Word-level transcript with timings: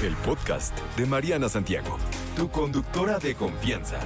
El 0.00 0.14
podcast 0.18 0.78
de 0.96 1.06
Mariana 1.06 1.48
Santiago, 1.48 1.98
tu 2.36 2.48
conductora 2.52 3.18
de 3.18 3.34
confianza. 3.34 3.98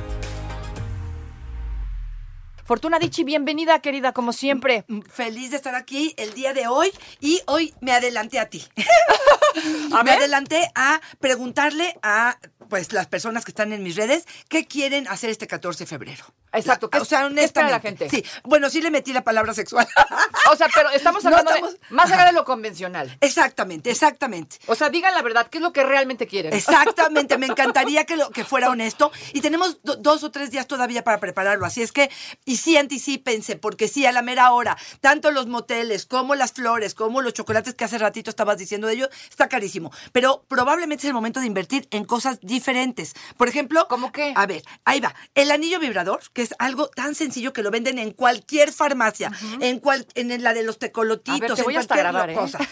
Fortuna 2.64 2.98
Dichi, 2.98 3.24
bienvenida, 3.24 3.78
querida, 3.80 4.12
como 4.12 4.32
siempre. 4.32 4.86
Feliz 5.10 5.50
de 5.50 5.56
estar 5.58 5.74
aquí 5.74 6.14
el 6.16 6.32
día 6.32 6.54
de 6.54 6.66
hoy 6.66 6.90
y 7.20 7.42
hoy 7.46 7.74
me 7.82 7.92
adelanté 7.92 8.38
a 8.38 8.48
ti. 8.48 8.64
A 9.92 10.02
me 10.02 10.12
adelanté 10.12 10.70
a 10.74 11.02
preguntarle 11.20 11.94
a 12.02 12.38
pues 12.70 12.94
las 12.94 13.06
personas 13.06 13.44
que 13.44 13.50
están 13.50 13.74
en 13.74 13.82
mis 13.82 13.96
redes 13.96 14.24
qué 14.48 14.66
quieren 14.66 15.06
hacer 15.08 15.28
este 15.28 15.46
14 15.46 15.84
de 15.84 15.86
febrero. 15.86 16.24
Exacto, 16.52 16.90
¿qué 16.90 16.98
o 16.98 17.04
sea, 17.04 17.26
espera 17.36 17.70
la 17.70 17.80
gente? 17.80 18.08
Sí, 18.10 18.24
bueno, 18.44 18.68
sí 18.70 18.80
le 18.82 18.90
metí 18.90 19.12
la 19.12 19.22
palabra 19.24 19.54
sexual. 19.54 19.86
O 20.52 20.56
sea, 20.56 20.68
pero 20.74 20.90
estamos 20.90 21.22
No 21.24 21.30
hablando 21.30 21.50
estamos- 21.52 21.72
de 21.80 21.86
más 21.90 22.10
allá 22.10 22.26
de 22.26 22.32
lo 22.32 22.44
convencional. 22.44 23.16
exactamente, 23.20 23.90
exactamente. 23.90 24.58
O 24.66 24.74
sea, 24.74 24.90
digan 24.90 25.14
la 25.14 25.22
verdad, 25.22 25.46
¿qué 25.48 25.58
es 25.58 25.62
lo 25.62 25.72
que 25.72 25.82
realmente 25.82 26.26
quieren? 26.26 26.52
Exactamente, 26.52 27.38
me 27.38 27.46
encantaría 27.52 28.04
que, 28.04 28.16
lo, 28.16 28.28
que 28.30 28.44
fuera 28.44 28.68
honesto. 28.68 29.12
Y 29.32 29.40
tenemos 29.40 29.82
do- 29.82 29.96
dos 29.96 30.22
o 30.24 30.30
tres 30.30 30.50
días 30.50 30.66
todavía 30.66 31.04
para 31.04 31.18
prepararlo. 31.20 31.64
Así 31.64 31.80
es 31.80 31.92
que, 31.92 32.10
y 32.44 32.56
sí 32.56 32.76
anticípense, 32.76 33.56
porque 33.56 33.88
sí, 33.88 34.04
a 34.04 34.12
la 34.12 34.20
mera 34.22 34.52
hora, 34.52 34.76
tanto 35.00 35.30
los 35.30 35.46
moteles 35.46 36.04
como 36.06 36.34
las 36.34 36.52
flores, 36.52 36.94
como 36.94 37.22
los 37.22 37.32
chocolates 37.32 37.74
que 37.74 37.84
hace 37.84 37.98
ratito 37.98 38.28
estabas 38.28 38.58
diciendo 38.58 38.86
de 38.88 38.94
ellos, 38.94 39.08
está 39.30 39.48
carísimo. 39.48 39.90
Pero 40.12 40.44
probablemente 40.48 41.06
es 41.06 41.08
el 41.08 41.14
momento 41.14 41.40
de 41.40 41.46
invertir 41.46 41.88
en 41.92 42.04
cosas 42.04 42.38
diferentes. 42.42 43.14
Por 43.38 43.48
ejemplo, 43.48 43.86
¿Cómo 43.88 44.12
qué? 44.12 44.32
A 44.36 44.44
ver, 44.46 44.62
ahí 44.84 45.00
va. 45.00 45.14
El 45.34 45.50
anillo 45.50 45.78
vibrador, 45.80 46.20
que 46.32 46.41
es 46.42 46.54
algo 46.58 46.88
tan 46.88 47.14
sencillo 47.14 47.52
que 47.52 47.62
lo 47.62 47.70
venden 47.70 47.98
en 47.98 48.12
cualquier 48.12 48.72
farmacia, 48.72 49.32
en, 49.60 49.78
cual, 49.80 50.06
en 50.14 50.42
la 50.42 50.54
de 50.54 50.62
los 50.62 50.78
tecolotitos, 50.78 51.40
A 51.40 51.40
ver, 51.40 51.54
te 51.54 51.60
en 51.60 51.64
voy 51.64 51.74
cualquier 51.74 51.98
grabar, 51.98 52.30
¿eh? 52.30 52.34
cosa. 52.34 52.58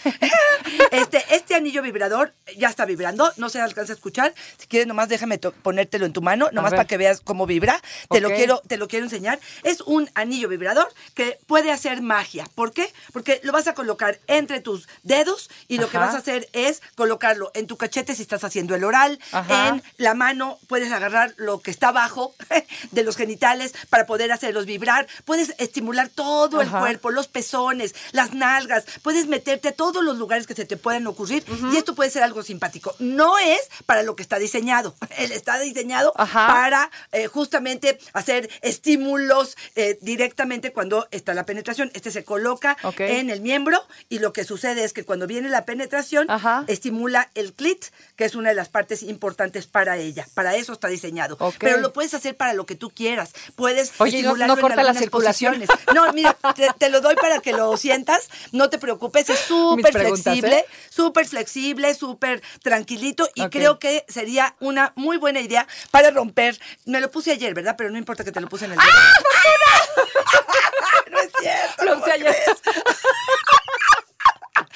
Este, 0.91 1.23
este 1.31 1.55
anillo 1.55 1.81
vibrador 1.81 2.33
ya 2.57 2.69
está 2.69 2.85
vibrando, 2.85 3.31
no 3.37 3.49
se 3.49 3.61
alcanza 3.61 3.93
a 3.93 3.95
escuchar. 3.95 4.33
Si 4.57 4.67
quieres, 4.67 4.87
nomás 4.87 5.09
déjame 5.09 5.37
ponértelo 5.37 6.05
en 6.05 6.13
tu 6.13 6.21
mano, 6.21 6.49
nomás 6.51 6.71
para 6.71 6.85
que 6.85 6.97
veas 6.97 7.21
cómo 7.21 7.45
vibra. 7.45 7.81
Te 8.09 8.21
lo 8.21 8.29
quiero, 8.29 8.61
te 8.67 8.77
lo 8.77 8.87
quiero 8.87 9.05
enseñar. 9.05 9.39
Es 9.63 9.81
un 9.81 10.09
anillo 10.15 10.47
vibrador 10.47 10.91
que 11.13 11.39
puede 11.47 11.71
hacer 11.71 12.01
magia. 12.01 12.45
¿Por 12.55 12.73
qué? 12.73 12.91
Porque 13.13 13.39
lo 13.43 13.51
vas 13.51 13.67
a 13.67 13.73
colocar 13.73 14.19
entre 14.27 14.61
tus 14.61 14.87
dedos 15.03 15.49
y 15.67 15.77
lo 15.77 15.89
que 15.89 15.97
vas 15.97 16.15
a 16.15 16.19
hacer 16.19 16.49
es 16.53 16.81
colocarlo 16.95 17.51
en 17.53 17.67
tu 17.67 17.77
cachete 17.77 18.15
si 18.15 18.21
estás 18.21 18.43
haciendo 18.43 18.75
el 18.75 18.83
oral, 18.83 19.19
Ajá. 19.31 19.69
en 19.69 19.83
la 19.97 20.13
mano 20.13 20.59
puedes 20.67 20.91
agarrar 20.91 21.33
lo 21.37 21.61
que 21.61 21.71
está 21.71 21.89
abajo 21.89 22.33
de 22.91 23.03
los 23.03 23.17
genitales 23.17 23.60
para 23.89 24.05
poder 24.05 24.31
hacerlos 24.31 24.65
vibrar. 24.65 25.07
Puedes 25.25 25.53
estimular 25.57 26.09
todo 26.09 26.61
el 26.61 26.69
cuerpo, 26.69 27.11
los 27.11 27.27
pezones, 27.27 27.95
las 28.11 28.33
nalgas. 28.33 28.85
Puedes 29.01 29.27
meterte 29.27 29.69
a 29.69 29.71
todos 29.71 30.03
los 30.03 30.17
lugares 30.17 30.47
que 30.47 30.55
se 30.55 30.65
te 30.65 30.77
puedan 30.77 31.07
ocurrir 31.07 31.43
y 31.71 31.77
esto 31.77 31.95
puede 31.95 32.09
ser 32.09 32.23
algo 32.23 32.43
simpático. 32.43 32.95
No 32.99 33.37
es 33.39 33.69
para 33.85 34.03
lo 34.03 34.15
que 34.15 34.23
está 34.23 34.39
diseñado. 34.39 34.95
Él 35.17 35.31
está 35.31 35.59
diseñado 35.59 36.13
Ajá. 36.15 36.47
para 36.47 36.91
eh, 37.11 37.27
justamente 37.27 37.99
hacer 38.13 38.49
estímulos 38.61 39.57
eh, 39.75 39.97
directamente 40.01 40.73
cuando 40.73 41.07
está 41.11 41.33
la 41.33 41.45
penetración. 41.45 41.91
Este 41.93 42.11
se 42.11 42.23
coloca 42.23 42.77
en 42.97 43.29
el 43.29 43.41
miembro 43.41 43.81
y 44.09 44.19
lo 44.19 44.33
que 44.33 44.43
sucede 44.43 44.83
es 44.83 44.93
que 44.93 45.03
cuando 45.03 45.27
viene 45.27 45.49
la 45.49 45.65
penetración 45.65 46.29
Ajá. 46.29 46.63
estimula 46.67 47.29
el 47.35 47.53
clit, 47.53 47.85
que 48.15 48.25
es 48.25 48.35
una 48.35 48.49
de 48.49 48.55
las 48.55 48.69
partes 48.69 49.03
importantes 49.03 49.67
para 49.67 49.97
ella. 49.97 50.27
Para 50.33 50.55
eso 50.55 50.73
está 50.73 50.87
diseñado. 50.87 51.37
Pero 51.59 51.77
lo 51.79 51.93
puedes 51.93 52.13
hacer 52.13 52.35
para 52.35 52.53
lo 52.53 52.65
que 52.65 52.75
tú 52.75 52.89
quieras. 52.89 53.33
Puedes 53.55 53.91
Oye, 53.99 54.19
¿y 54.19 54.21
no- 54.21 54.29
estimularlo 54.29 54.55
no 54.55 54.61
corta 54.61 54.81
en 54.81 54.87
algunas 54.87 55.09
posiciones. 55.09 55.69
No, 55.93 56.11
mira, 56.13 56.37
te, 56.55 56.69
te 56.77 56.89
lo 56.89 57.01
doy 57.01 57.15
para 57.15 57.39
que 57.39 57.51
lo 57.53 57.75
sientas. 57.77 58.29
No 58.51 58.69
te 58.69 58.77
preocupes, 58.77 59.29
es 59.29 59.39
súper 59.47 59.91
flexible, 59.93 60.57
¿eh? 60.59 60.65
súper 60.89 61.27
flexible, 61.27 61.93
súper 61.95 62.41
tranquilito 62.61 63.27
y 63.35 63.47
creo 63.49 63.79
que 63.79 64.05
sería 64.07 64.55
una 64.59 64.93
muy 64.95 65.17
buena 65.17 65.39
idea 65.41 65.67
para 65.91 66.11
romper. 66.11 66.59
Me 66.85 66.99
lo 67.01 67.09
puse 67.11 67.31
ayer, 67.31 67.53
¿verdad? 67.53 67.75
Pero 67.77 67.89
no 67.91 67.97
importa 67.97 68.23
que 68.23 68.31
te 68.31 68.39
lo 68.41 68.47
puse 68.47 68.65
en 68.65 68.71
el 68.73 68.77
dedo. 68.77 68.87
no 71.11 71.19
es 71.19 71.29
cierto. 71.39 71.85
Lo 71.85 71.97
usé 71.99 72.11
ayer. 72.13 72.35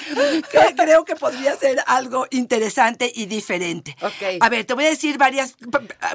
que 0.51 0.75
creo 0.75 1.05
que 1.05 1.15
podría 1.15 1.55
ser 1.55 1.83
algo 1.87 2.27
interesante 2.31 3.11
y 3.13 3.25
diferente. 3.25 3.95
Ok. 4.01 4.39
A 4.39 4.49
ver, 4.49 4.65
te 4.65 4.73
voy 4.73 4.85
a 4.85 4.89
decir 4.89 5.17
varias, 5.17 5.55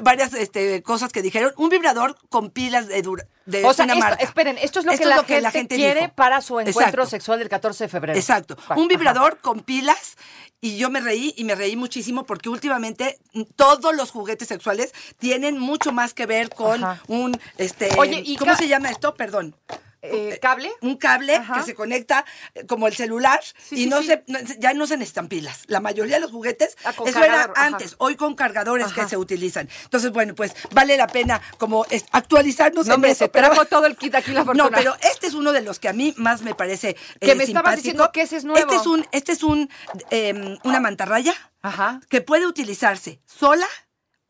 varias 0.03 0.33
este, 0.33 0.81
cosas 0.83 1.11
que 1.11 1.21
dijeron. 1.21 1.53
Un 1.57 1.69
vibrador 1.69 2.17
con 2.29 2.49
pilas 2.49 2.87
de, 2.87 3.01
dura, 3.01 3.25
de 3.45 3.63
O 3.65 3.73
sea, 3.73 3.85
una 3.85 3.93
esto- 3.93 4.05
marca. 4.05 4.23
esperen, 4.23 4.57
esto 4.57 4.79
es 4.79 4.85
lo, 4.85 5.25
que, 5.25 5.41
la 5.41 5.51
gente 5.51 5.75
quiere 5.75 6.01
dijo. 6.01 6.13
para 6.13 6.41
su 6.41 6.59
encuentro 6.59 7.03
Exacto. 7.03 7.05
sexual 7.07 7.39
del 7.39 7.49
14 7.49 7.83
de 7.85 7.89
febrero. 7.89 8.17
Exacto. 8.19 8.55
Un 8.69 8.73
ajá. 8.73 8.87
vibrador 8.87 9.37
con 9.39 9.61
pilas. 9.61 10.17
Y 10.63 10.77
yo 10.77 10.91
me 10.91 11.01
reí 11.01 11.33
y 11.37 11.43
me 11.43 11.55
reí 11.55 11.75
muchísimo 11.75 12.23
porque 12.23 12.47
últimamente 12.47 13.17
todos 13.55 13.95
los 13.95 14.11
juguetes 14.11 14.47
sexuales 14.47 14.93
tienen 15.17 15.57
mucho 15.57 15.91
más 15.91 16.13
que 16.13 16.27
ver 16.27 16.49
con 16.49 16.83
Ajá. 16.83 17.01
un 17.07 17.35
este 17.57 17.89
Oye, 17.97 18.21
y 18.23 18.35
¿cómo 18.37 18.55
se 18.55 18.67
llama 18.67 18.91
esto? 18.91 19.15
Perdón. 19.15 19.55
Eh, 20.03 20.39
¿Cable? 20.41 20.71
Un 20.81 20.97
cable 20.97 21.35
Ajá. 21.35 21.55
que 21.59 21.63
se 21.63 21.75
conecta 21.75 22.25
eh, 22.55 22.65
como 22.65 22.87
el 22.87 22.95
celular 22.95 23.39
Sí, 23.43 23.75
y 23.75 23.83
sí, 23.83 23.85
no 23.89 24.01
sí. 24.01 24.07
se 24.07 24.23
no- 24.27 24.39
ya 24.57 24.73
no 24.73 24.87
se 24.87 24.97
necesitan 24.97 25.27
pilas. 25.27 25.61
La 25.67 25.79
mayoría 25.79 26.15
de 26.15 26.21
los 26.21 26.31
juguetes 26.31 26.75
Ah, 26.83 26.89
eso 26.91 27.03
cargador, 27.03 27.27
era 27.29 27.43
ajá. 27.43 27.65
antes, 27.67 27.95
hoy 27.99 28.15
con 28.15 28.33
cargadores 28.35 28.87
Ajá. 28.87 29.03
que 29.03 29.09
se 29.09 29.17
utilizan. 29.17 29.69
Entonces, 29.83 30.11
bueno, 30.11 30.33
pues 30.33 30.53
vale 30.71 30.97
la 30.97 31.07
pena 31.07 31.39
como 31.59 31.85
es- 31.91 32.05
actualizarnos 32.11 32.87
No, 32.87 32.93
en 32.93 32.95
hombre, 32.95 33.11
eso, 33.11 33.29
trajo 33.29 33.65
todo 33.65 33.85
el 33.85 33.95
kit 33.95 34.15
aquí 34.15 34.31
la 34.31 34.43
fortuna. 34.45 34.63
No, 34.65 34.71
pero 34.71 34.95
este 35.13 35.27
es 35.27 35.33
uno 35.35 35.51
de 35.51 35.61
los 35.61 35.77
que 35.79 35.87
a 35.89 35.93
mí 35.93 36.13
más 36.17 36.41
me 36.41 36.55
parece 36.55 36.95
Que 37.19 37.31
eh, 37.31 37.35
me 37.35 37.43
estabas 37.43 37.75
simpático. 37.75 37.75
diciendo 37.75 38.11
que 38.11 38.21
ese 38.21 38.37
es 38.37 38.43
nuevo. 38.43 38.59
Este 38.59 38.75
es 38.75 38.87
un 38.87 39.05
este 39.11 39.31
es 39.33 39.43
un 39.43 39.69
em, 40.09 40.57
una 40.63 40.79
mantarraya 40.79 41.33
Ajá. 41.61 42.01
que 42.09 42.21
puede 42.21 42.47
utilizarse 42.47 43.19
sola 43.27 43.67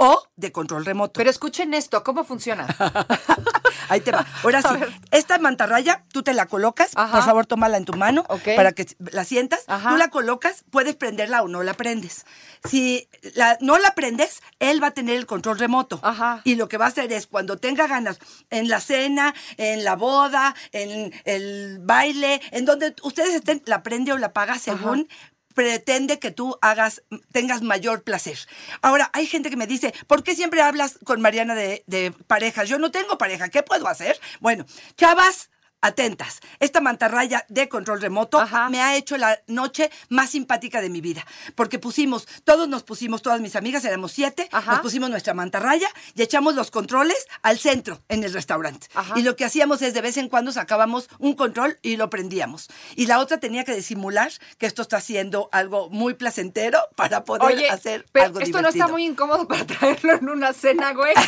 o 0.03 0.23
de 0.35 0.51
control 0.51 0.83
remoto. 0.85 1.13
Pero 1.13 1.29
escuchen 1.29 1.73
esto, 1.73 2.03
¿cómo 2.03 2.23
funciona? 2.23 2.65
Ahí 3.89 4.01
te 4.01 4.11
va. 4.11 4.25
Ahora 4.43 4.61
sí, 4.61 4.69
esta 5.11 5.37
mantarraya, 5.37 6.03
tú 6.11 6.23
te 6.23 6.33
la 6.33 6.45
colocas, 6.47 6.91
Ajá. 6.95 7.11
por 7.17 7.23
favor, 7.25 7.45
tómala 7.45 7.77
en 7.77 7.85
tu 7.85 7.93
mano 7.93 8.23
Ok. 8.29 8.49
para 8.55 8.71
que 8.71 8.87
la 9.11 9.25
sientas. 9.25 9.63
Ajá. 9.67 9.89
Tú 9.89 9.97
la 9.97 10.09
colocas, 10.09 10.63
puedes 10.71 10.95
prenderla 10.95 11.41
o 11.43 11.47
no 11.47 11.61
la 11.63 11.73
prendes. 11.73 12.25
Si 12.67 13.09
la- 13.35 13.57
no 13.61 13.77
la 13.77 13.93
prendes, 13.93 14.41
él 14.59 14.81
va 14.81 14.87
a 14.87 14.91
tener 14.91 15.17
el 15.17 15.25
control 15.25 15.59
remoto. 15.59 15.99
Ajá. 16.03 16.41
Y 16.45 16.55
lo 16.55 16.67
que 16.69 16.77
va 16.77 16.85
a 16.85 16.89
hacer 16.89 17.11
es, 17.11 17.27
cuando 17.27 17.57
tenga 17.57 17.87
ganas, 17.87 18.17
en 18.49 18.69
la 18.69 18.79
cena, 18.79 19.33
en 19.57 19.83
la 19.83 19.95
boda, 19.95 20.55
en 20.71 21.13
el 21.25 21.79
baile, 21.81 22.41
en 22.51 22.65
donde 22.65 22.95
ustedes 23.03 23.35
estén, 23.35 23.61
la 23.65 23.83
prende 23.83 24.13
o 24.13 24.17
la 24.17 24.27
apaga 24.27 24.57
según 24.57 25.07
pretende 25.53 26.19
que 26.19 26.31
tú 26.31 26.57
hagas, 26.61 27.03
tengas 27.31 27.61
mayor 27.61 28.03
placer. 28.03 28.37
Ahora, 28.81 29.09
hay 29.13 29.25
gente 29.25 29.49
que 29.49 29.57
me 29.57 29.67
dice, 29.67 29.93
¿por 30.07 30.23
qué 30.23 30.35
siempre 30.35 30.61
hablas 30.61 30.99
con 31.03 31.21
Mariana 31.21 31.55
de, 31.55 31.83
de 31.87 32.11
parejas? 32.27 32.69
Yo 32.69 32.79
no 32.79 32.91
tengo 32.91 33.17
pareja, 33.17 33.49
¿qué 33.49 33.63
puedo 33.63 33.87
hacer? 33.87 34.19
Bueno, 34.39 34.65
chavas, 34.97 35.49
atentas. 35.81 36.39
Esta 36.59 36.79
mantarraya 36.81 37.45
de 37.49 37.67
control 37.67 38.01
remoto 38.01 38.39
Ajá. 38.39 38.69
me 38.69 38.81
ha 38.81 38.95
hecho 38.95 39.17
la 39.17 39.39
noche 39.47 39.91
más 40.09 40.29
simpática 40.29 40.81
de 40.81 40.89
mi 40.89 41.01
vida. 41.01 41.25
Porque 41.55 41.79
pusimos, 41.79 42.27
todos 42.43 42.67
nos 42.69 42.83
pusimos, 42.83 43.21
todas 43.21 43.41
mis 43.41 43.55
amigas, 43.55 43.83
éramos 43.85 44.11
siete, 44.11 44.47
Ajá. 44.51 44.73
nos 44.73 44.81
pusimos 44.81 45.09
nuestra 45.09 45.33
mantarraya 45.33 45.87
y 46.15 46.21
echamos 46.21 46.55
los 46.55 46.71
controles 46.71 47.27
al 47.41 47.59
centro 47.59 47.99
en 48.09 48.23
el 48.23 48.33
restaurante. 48.33 48.87
Ajá. 48.93 49.17
Y 49.17 49.23
lo 49.23 49.35
que 49.35 49.45
hacíamos 49.45 49.81
es 49.81 49.93
de 49.93 50.01
vez 50.01 50.17
en 50.17 50.29
cuando 50.29 50.51
sacábamos 50.51 51.09
un 51.19 51.35
control 51.35 51.77
y 51.81 51.97
lo 51.97 52.09
prendíamos. 52.09 52.69
Y 52.95 53.07
la 53.07 53.19
otra 53.19 53.39
tenía 53.39 53.63
que 53.63 53.75
disimular 53.75 54.31
que 54.57 54.67
esto 54.67 54.83
está 54.83 54.97
haciendo 54.97 55.49
algo 55.51 55.89
muy 55.89 56.13
placentero 56.13 56.79
para 56.95 57.23
poder 57.23 57.57
Oye, 57.57 57.69
hacer 57.69 58.05
pero 58.11 58.25
algo 58.25 58.39
esto 58.39 58.61
no 58.61 58.69
está 58.69 58.87
muy 58.87 59.05
incómodo 59.05 59.47
para 59.47 59.65
traerlo 59.65 60.13
en 60.13 60.29
una 60.29 60.53
cena, 60.53 60.93
güey. 60.93 61.13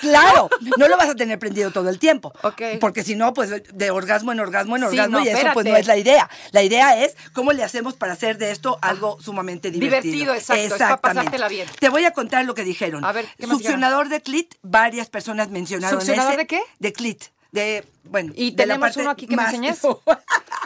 Claro, 0.00 0.50
no 0.76 0.86
lo 0.86 0.96
vas 0.98 1.08
a 1.08 1.14
tener 1.14 1.38
prendido 1.38 1.70
todo 1.70 1.88
el 1.88 1.98
tiempo. 1.98 2.32
Porque 2.78 3.02
si 3.02 3.16
no, 3.18 3.34
pues 3.34 3.50
de 3.50 3.90
orgasmo 3.90 4.32
en 4.32 4.40
orgasmo 4.40 4.76
en 4.76 4.82
Sí, 4.82 4.88
orgasmo 4.88 5.18
no, 5.18 5.24
y 5.24 5.28
eso 5.28 5.46
pues 5.52 5.66
no 5.66 5.76
es 5.76 5.86
la 5.86 5.96
idea. 5.96 6.30
La 6.52 6.62
idea 6.62 7.04
es 7.04 7.16
cómo 7.32 7.52
le 7.52 7.62
hacemos 7.64 7.94
para 7.94 8.14
hacer 8.14 8.38
de 8.38 8.50
esto 8.50 8.78
algo 8.80 9.20
sumamente 9.20 9.70
divertido. 9.70 10.00
Divertido, 10.00 10.34
exacto, 10.34 10.74
es 10.74 10.80
para 10.80 10.96
pasártela 10.98 11.48
bien. 11.48 11.68
Te 11.78 11.88
voy 11.88 12.04
a 12.04 12.12
contar 12.12 12.44
lo 12.44 12.54
que 12.54 12.64
dijeron. 12.64 13.04
A 13.04 13.12
ver, 13.12 13.26
¿qué 13.38 13.46
más 13.46 13.58
Succionador 13.58 14.08
de 14.08 14.22
clit, 14.22 14.54
varias 14.62 15.10
personas 15.10 15.50
mencionaron 15.50 16.00
¿Succionador 16.00 16.32
ese. 16.32 16.38
de 16.42 16.46
qué? 16.46 16.62
De 16.78 16.92
clit. 16.92 17.24
De, 17.50 17.84
bueno, 18.04 18.32
¿Y 18.36 18.50
de 18.50 18.66
la 18.66 18.74
tenemos 18.74 18.88
parte 18.88 19.00
uno 19.00 19.10
aquí 19.10 19.26
que 19.26 19.36
me 19.36 19.42
enseñes? 19.42 19.80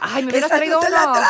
Ay, 0.02 0.25
me 0.25 0.31
hubieras 0.32 0.50
traído 0.50 0.81
no 0.81 0.87
te 0.87 0.90
la 0.90 1.10
uno. 1.12 1.20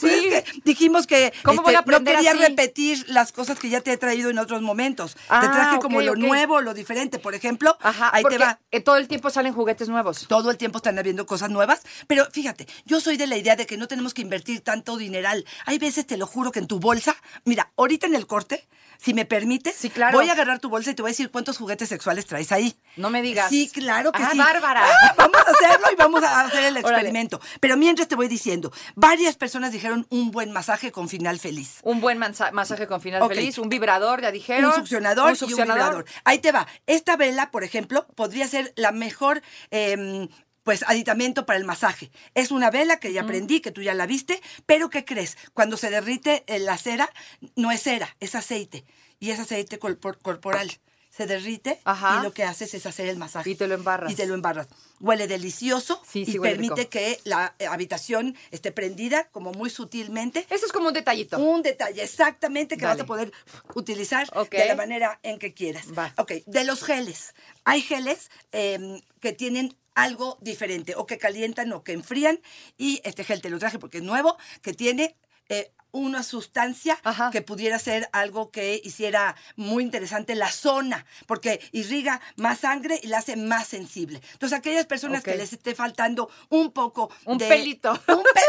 Sí. 0.00 0.06
es 0.08 0.44
que 0.44 0.60
dijimos 0.64 1.06
que 1.06 1.32
¿Cómo 1.42 1.62
voy 1.62 1.74
a 1.74 1.80
este, 1.80 1.90
no 1.90 2.04
quería 2.04 2.30
así? 2.32 2.40
repetir 2.40 3.04
las 3.08 3.32
cosas 3.32 3.58
que 3.58 3.68
ya 3.68 3.80
te 3.80 3.92
he 3.92 3.96
traído 3.96 4.30
en 4.30 4.38
otros 4.38 4.62
momentos. 4.62 5.14
te 5.14 5.20
Ah, 5.28 5.50
traje 5.52 5.78
como 5.80 6.00
lo 6.00 6.16
nuevo, 6.16 6.60
lo 6.60 6.74
diferente. 6.74 7.18
Por 7.18 7.34
ejemplo, 7.34 7.76
Ajá, 7.80 8.10
ahí 8.12 8.24
te 8.24 8.38
va. 8.38 8.58
eh, 8.70 8.80
todo 8.80 8.96
el 8.96 9.08
tiempo 9.08 9.30
salen 9.30 9.52
juguetes 9.52 9.88
nuevos. 9.88 10.26
Todo 10.28 10.50
el 10.50 10.56
tiempo 10.56 10.78
están 10.78 10.98
habiendo 10.98 11.26
cosas 11.26 11.50
nuevas, 11.50 11.82
pero 12.06 12.26
fíjate, 12.32 12.66
yo 12.84 13.00
soy 13.00 13.16
de 13.16 13.26
la 13.26 13.36
idea 13.36 13.56
de 13.56 13.66
que 13.66 13.76
no 13.76 13.88
tenemos 13.88 14.14
que 14.14 14.22
invertir 14.22 14.60
tanto 14.62 14.96
dineral. 14.96 15.44
Hay 15.66 15.78
veces, 15.78 16.06
te 16.06 16.16
lo 16.16 16.26
juro, 16.26 16.50
que 16.52 16.58
en 16.60 16.66
tu 16.66 16.80
bolsa, 16.80 17.16
mira, 17.44 17.70
ahorita 17.76 18.06
en 18.06 18.14
el 18.14 18.26
corte, 18.26 18.66
si 18.98 19.14
me 19.14 19.24
permites, 19.24 19.74
Sí, 19.76 19.90
claro. 19.90 20.16
voy 20.18 20.28
a 20.28 20.32
agarrar 20.32 20.58
tu 20.58 20.68
bolsa 20.68 20.90
y 20.90 20.94
te 20.94 21.02
voy 21.02 21.10
a 21.10 21.12
decir 21.12 21.30
cuántos 21.30 21.58
juguetes 21.58 21.88
sexuales 21.88 22.26
traes 22.26 22.52
ahí. 22.52 22.76
No 22.96 23.10
me 23.10 23.22
digas. 23.22 23.48
Sí, 23.50 23.70
claro 23.72 24.12
que 24.12 24.22
Ah, 24.22 24.30
sí. 24.32 24.38
Bárbara. 24.38 24.82
Ah, 24.84 25.14
Vamos 25.16 25.36
a 25.46 25.50
hacerlo 25.50 25.86
y 25.92 25.96
vamos 25.96 26.22
a 26.22 26.40
hacer 26.40 26.64
el 26.64 26.76
Órale. 26.78 26.80
experimento. 26.96 27.40
Pero 27.60 27.76
mientras 27.76 28.08
te 28.08 28.14
voy 28.16 28.28
diciendo, 28.28 28.72
varias 28.94 29.36
personas 29.36 29.72
dijeron 29.72 30.06
un 30.10 30.30
buen 30.30 30.52
masaje 30.52 30.92
con 30.92 31.08
final 31.08 31.38
feliz. 31.38 31.78
Un 31.82 32.00
buen 32.00 32.18
masaje 32.18 32.86
con 32.86 33.00
final 33.00 33.26
feliz, 33.28 33.58
un 33.58 33.68
vibrador, 33.68 34.20
ya 34.22 34.30
dijeron. 34.30 34.66
Un 34.66 34.74
succionador, 34.74 35.30
Un 35.32 35.48
y 35.50 35.52
un 35.54 35.60
vibrador. 35.60 36.04
Ahí 36.24 36.38
te 36.38 36.52
va. 36.52 36.66
Esta 36.86 37.16
vela, 37.16 37.50
por 37.50 37.64
ejemplo, 37.64 38.06
podría 38.14 38.46
ser 38.48 38.72
la 38.76 38.92
mejor. 38.92 39.42
em, 39.70 40.28
pues 40.64 40.82
aditamento 40.86 41.46
para 41.46 41.58
el 41.58 41.64
masaje. 41.64 42.10
Es 42.34 42.50
una 42.50 42.70
vela 42.70 42.98
que 42.98 43.12
ya 43.12 43.22
aprendí, 43.22 43.60
que 43.60 43.70
tú 43.70 43.82
ya 43.82 43.94
la 43.94 44.06
viste, 44.06 44.42
pero 44.66 44.90
¿qué 44.90 45.04
crees? 45.04 45.36
Cuando 45.52 45.76
se 45.76 45.90
derrite 45.90 46.42
eh, 46.48 46.58
la 46.58 46.76
cera, 46.78 47.08
no 47.54 47.70
es 47.70 47.82
cera, 47.82 48.16
es 48.20 48.34
aceite. 48.34 48.84
Y 49.20 49.30
es 49.30 49.38
aceite 49.38 49.78
corpor- 49.78 50.18
corporal. 50.20 50.72
Se 51.10 51.26
derrite 51.28 51.80
Ajá. 51.84 52.18
y 52.18 52.24
lo 52.24 52.32
que 52.34 52.42
haces 52.42 52.74
es 52.74 52.86
hacer 52.86 53.06
el 53.08 53.16
masaje. 53.18 53.48
Y 53.48 53.54
te 53.54 53.68
lo 53.68 53.74
embarras. 53.76 54.10
Y 54.10 54.16
te 54.16 54.26
lo 54.26 54.34
embarras. 54.34 54.66
Huele 54.98 55.28
delicioso 55.28 56.02
Sí, 56.10 56.24
sí, 56.26 56.32
y 56.32 56.38
huele 56.40 56.54
permite 56.56 56.74
rico. 56.80 56.90
que 56.90 57.20
la 57.22 57.54
eh, 57.60 57.66
habitación 57.68 58.36
esté 58.50 58.72
prendida 58.72 59.28
como 59.30 59.52
muy 59.52 59.70
sutilmente. 59.70 60.44
Eso 60.50 60.66
es 60.66 60.72
como 60.72 60.88
un 60.88 60.92
detallito. 60.94 61.38
Un 61.38 61.62
detalle 61.62 62.02
exactamente 62.02 62.76
que 62.76 62.84
vas 62.84 62.98
a 62.98 63.06
poder 63.06 63.30
utilizar 63.76 64.28
de 64.50 64.66
la 64.66 64.74
manera 64.74 65.20
en 65.22 65.38
que 65.38 65.54
quieras. 65.54 65.86
Va. 65.96 66.12
Ok, 66.16 66.32
de 66.46 66.64
los 66.64 66.82
geles. 66.82 67.34
Hay 67.64 67.80
geles 67.82 68.28
em, 68.50 69.00
que 69.20 69.32
tienen 69.32 69.76
algo 69.94 70.38
diferente, 70.40 70.94
o 70.96 71.06
que 71.06 71.18
calientan 71.18 71.72
o 71.72 71.84
que 71.84 71.92
enfrían. 71.92 72.40
Y 72.76 73.00
este 73.04 73.24
gel 73.24 73.40
te 73.40 73.50
lo 73.50 73.58
traje 73.58 73.78
porque 73.78 73.98
es 73.98 74.04
nuevo, 74.04 74.36
que 74.62 74.72
tiene 74.72 75.16
eh, 75.48 75.70
una 75.92 76.24
sustancia 76.24 76.98
Ajá. 77.04 77.30
que 77.30 77.40
pudiera 77.40 77.78
ser 77.78 78.08
algo 78.12 78.50
que 78.50 78.80
hiciera 78.82 79.36
muy 79.54 79.84
interesante 79.84 80.34
la 80.34 80.50
zona, 80.50 81.06
porque 81.26 81.60
irriga 81.70 82.20
más 82.34 82.58
sangre 82.58 82.98
y 83.00 83.06
la 83.06 83.18
hace 83.18 83.36
más 83.36 83.68
sensible. 83.68 84.20
Entonces, 84.32 84.58
aquellas 84.58 84.86
personas 84.86 85.22
que 85.22 85.36
les 85.36 85.52
esté 85.52 85.72
faltando 85.76 86.28
un 86.48 86.72
poco 86.72 87.10
Un 87.26 87.38
de- 87.38 87.46
pelito. 87.46 87.92
Un, 88.08 88.24
pe- 88.24 88.40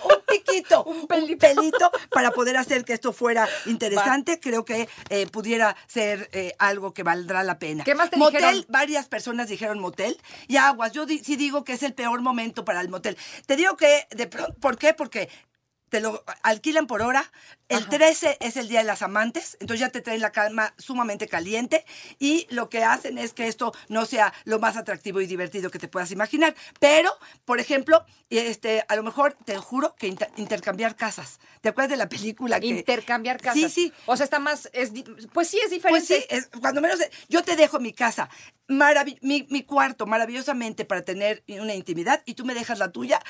un 0.04 0.16
piquito. 0.26 0.82
Un 0.84 0.96
un 1.02 1.06
pelito. 1.06 1.38
pelito 1.38 1.92
para 2.10 2.32
poder 2.32 2.56
hacer 2.56 2.84
que 2.84 2.92
esto 2.94 3.12
fuera 3.12 3.48
interesante. 3.66 4.40
Creo 4.40 4.64
que 4.64 4.88
eh, 5.10 5.26
pudiera 5.28 5.76
ser 5.86 6.28
eh, 6.32 6.54
algo 6.58 6.92
que 6.92 7.04
valdrá 7.04 7.44
la 7.44 7.60
pena. 7.60 7.84
¿Qué 7.84 7.94
más 7.94 8.10
te 8.10 8.16
motel, 8.16 8.40
dijeron? 8.40 8.66
varias 8.68 9.06
personas 9.08 9.48
dijeron 9.48 9.78
motel. 9.78 10.20
Y 10.48 10.56
aguas, 10.56 10.90
yo 10.90 11.06
di- 11.06 11.20
sí 11.20 11.36
digo 11.36 11.62
que 11.62 11.74
es 11.74 11.84
el 11.84 11.94
peor 11.94 12.20
momento 12.20 12.64
para 12.64 12.80
el 12.80 12.88
motel. 12.88 13.16
Te 13.46 13.54
digo 13.54 13.76
que, 13.76 14.08
de 14.10 14.26
pronto, 14.26 14.54
¿por 14.60 14.76
qué? 14.76 14.92
Porque 14.92 15.28
te 15.90 16.00
lo 16.00 16.24
alquilan 16.42 16.86
por 16.86 17.02
hora. 17.02 17.30
El 17.68 17.88
13 17.88 18.38
es 18.40 18.56
el 18.56 18.68
día 18.68 18.80
de 18.80 18.84
las 18.86 19.02
amantes, 19.02 19.56
entonces 19.60 19.80
ya 19.80 19.90
te 19.90 20.00
traen 20.00 20.20
la 20.20 20.32
cama 20.32 20.74
sumamente 20.76 21.28
caliente 21.28 21.84
y 22.18 22.48
lo 22.50 22.68
que 22.68 22.82
hacen 22.82 23.16
es 23.16 23.32
que 23.32 23.46
esto 23.46 23.72
no 23.88 24.06
sea 24.06 24.32
lo 24.44 24.58
más 24.58 24.76
atractivo 24.76 25.20
y 25.20 25.26
divertido 25.26 25.70
que 25.70 25.78
te 25.78 25.86
puedas 25.86 26.10
imaginar. 26.10 26.56
Pero, 26.80 27.12
por 27.44 27.60
ejemplo, 27.60 28.04
este, 28.28 28.84
a 28.88 28.96
lo 28.96 29.04
mejor 29.04 29.36
te 29.44 29.56
juro 29.56 29.94
que 29.94 30.08
inter- 30.08 30.30
intercambiar 30.36 30.96
casas. 30.96 31.38
¿Te 31.60 31.68
acuerdas 31.68 31.90
de 31.90 31.96
la 31.96 32.08
película 32.08 32.58
que 32.58 32.66
Intercambiar 32.66 33.40
casas. 33.40 33.54
Sí, 33.54 33.68
sí. 33.70 33.92
O 34.06 34.16
sea, 34.16 34.24
está 34.24 34.40
más. 34.40 34.68
Es, 34.72 34.90
pues 35.32 35.48
sí, 35.48 35.58
es 35.58 35.68
Pues 35.68 36.08
diferente. 36.08 36.20
sí, 36.20 36.26
es- 36.28 36.48
cuando 36.60 36.80
menos 36.80 36.98
yo 37.28 37.44
te 37.44 37.54
dejo 37.54 37.78
mi 37.78 37.92
casa, 37.92 38.28
mi, 39.20 39.46
mi 39.50 39.62
cuarto 39.64 40.06
maravillosamente 40.06 40.84
para 40.84 41.02
tener 41.04 41.42
una 41.48 41.74
intimidad 41.74 42.22
y 42.24 42.34
tú 42.34 42.44
me 42.44 42.54
dejas 42.54 42.78
la 42.78 42.92
tuya 42.92 43.20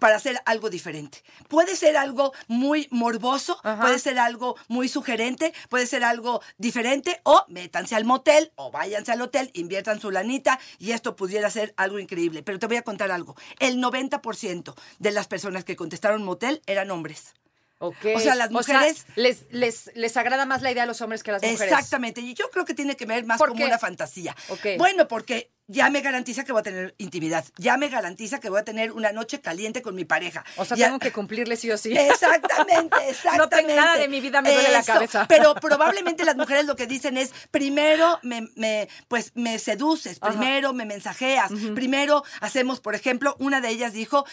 para 0.00 0.16
hacer 0.16 0.40
algo 0.44 0.68
diferente. 0.70 1.22
Puede 1.48 1.76
ser 1.76 1.96
algo 2.02 2.32
muy 2.48 2.88
morboso, 2.90 3.58
Ajá. 3.62 3.80
puede 3.82 3.98
ser 3.98 4.18
algo 4.18 4.56
muy 4.68 4.88
sugerente, 4.88 5.54
puede 5.68 5.86
ser 5.86 6.04
algo 6.04 6.42
diferente 6.58 7.20
o 7.24 7.44
métanse 7.48 7.94
al 7.96 8.04
motel 8.04 8.52
o 8.56 8.70
váyanse 8.70 9.12
al 9.12 9.22
hotel, 9.22 9.50
inviertan 9.54 10.00
su 10.00 10.10
lanita 10.10 10.58
y 10.78 10.92
esto 10.92 11.16
pudiera 11.16 11.48
ser 11.50 11.72
algo 11.76 11.98
increíble. 11.98 12.42
Pero 12.42 12.58
te 12.58 12.66
voy 12.66 12.76
a 12.76 12.82
contar 12.82 13.10
algo. 13.10 13.34
El 13.58 13.78
90% 13.78 14.74
de 14.98 15.10
las 15.10 15.26
personas 15.28 15.64
que 15.64 15.76
contestaron 15.76 16.22
motel 16.24 16.60
eran 16.66 16.90
hombres. 16.90 17.34
O 17.78 17.92
sea, 18.20 18.36
las 18.36 18.52
mujeres- 18.52 19.06
les, 19.16 19.44
les, 19.50 19.90
les 19.96 20.16
agrada 20.16 20.46
más 20.46 20.62
la 20.62 20.70
idea 20.70 20.84
a 20.84 20.86
los 20.86 21.00
hombres 21.00 21.24
que 21.24 21.32
a 21.32 21.34
las 21.34 21.42
mujeres. 21.42 21.62
Exactamente, 21.62 22.20
y 22.20 22.32
yo 22.34 22.48
creo 22.50 22.64
que 22.64 22.74
tiene 22.74 22.94
que 22.96 23.06
ver 23.06 23.24
más 23.26 23.38
¿Por 23.38 23.48
como 23.48 23.58
qué? 23.58 23.66
una 23.66 23.78
fantasía. 23.78 24.36
Ok. 24.50 24.66
Bueno, 24.78 25.08
porque 25.08 25.50
ya 25.72 25.88
me 25.90 26.00
garantiza 26.02 26.44
que 26.44 26.52
voy 26.52 26.60
a 26.60 26.62
tener 26.62 26.94
intimidad, 26.98 27.44
ya 27.56 27.76
me 27.76 27.88
garantiza 27.88 28.40
que 28.40 28.50
voy 28.50 28.60
a 28.60 28.64
tener 28.64 28.92
una 28.92 29.10
noche 29.12 29.40
caliente 29.40 29.82
con 29.82 29.94
mi 29.94 30.04
pareja. 30.04 30.44
O 30.56 30.64
sea, 30.64 30.76
Ya- 30.76 30.86
tengo 30.86 30.98
que 30.98 31.12
cumplirle 31.12 31.56
sí 31.56 31.70
o 31.70 31.78
sí. 31.78 31.92
Exactamente, 31.96 32.96
No 33.36 33.48
tengo 33.48 33.68
exactamente. 33.68 33.74
nada 33.76 33.96
de 33.96 34.08
mi 34.08 34.20
vida 34.20 34.42
me 34.42 34.52
duele 34.52 34.70
la 34.70 34.80
Eso, 34.80 34.92
cabeza. 34.92 35.26
Pero 35.28 35.54
probablemente 35.54 36.24
las 36.24 36.36
mujeres 36.36 36.66
lo 36.66 36.76
que 36.76 36.86
dicen 36.86 37.16
es, 37.16 37.32
primero 37.50 38.18
me, 38.22 38.48
me- 38.56 38.88
pues 39.08 39.32
me 39.34 39.58
seduces, 39.58 40.18
Ajá. 40.20 40.32
primero 40.32 40.72
me 40.72 40.84
mensajeas, 40.84 41.50
primero 41.74 42.22
hacemos, 42.40 42.80
por 42.80 42.94
ejemplo, 42.94 43.34
una 43.38 43.60
de 43.60 43.68
ellas 43.70 43.92
dijo, 43.92 44.24